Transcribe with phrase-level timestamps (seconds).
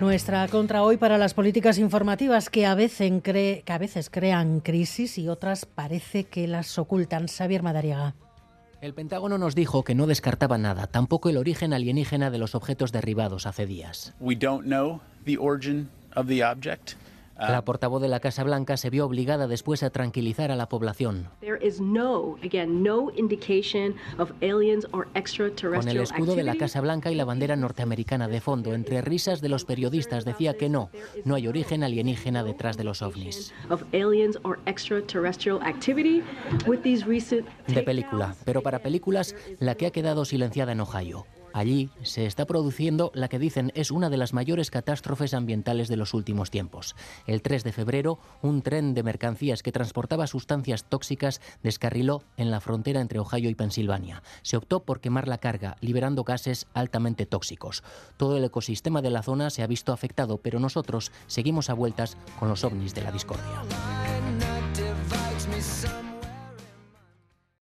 [0.00, 4.60] Nuestra contra hoy para las políticas informativas que a, veces cre- que a veces crean
[4.60, 7.26] crisis y otras parece que las ocultan.
[7.28, 8.14] Xavier Madariaga.
[8.80, 12.92] El Pentágono nos dijo que no descartaba nada, tampoco el origen alienígena de los objetos
[12.92, 14.12] derribados hace días.
[14.20, 16.94] We don't know the origin of the object.
[17.36, 20.68] Uh, La portavoz de la Casa Blanca se vio obligada después a tranquilizar a la
[20.68, 21.28] población.
[25.80, 26.54] Con el escudo de la.
[26.54, 30.68] Casa Blanca y la bandera norteamericana de fondo, entre risas de los periodistas decía que
[30.68, 30.90] no,
[31.24, 33.52] no hay origen alienígena detrás de los ovnis.
[37.66, 41.26] De película, pero para películas, la que ha quedado silenciada en Ohio.
[41.54, 45.96] Allí se está produciendo la que dicen es una de las mayores catástrofes ambientales de
[45.96, 46.96] los últimos tiempos.
[47.28, 52.60] El 3 de febrero, un tren de mercancías que transportaba sustancias tóxicas descarriló en la
[52.60, 54.24] frontera entre Ohio y Pensilvania.
[54.42, 57.84] Se optó por quemar la carga, liberando gases altamente tóxicos.
[58.16, 62.16] Todo el ecosistema de la zona se ha visto afectado, pero nosotros seguimos a vueltas
[62.40, 63.93] con los ovnis de la discordia.